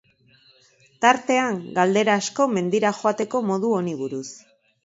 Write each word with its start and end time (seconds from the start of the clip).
Tartean, 1.05 1.59
galdera 1.77 2.17
asko 2.23 2.49
mendira 2.57 2.95
joateko 3.03 3.45
modu 3.51 3.75
honi 3.83 3.99
buruz. 4.05 4.27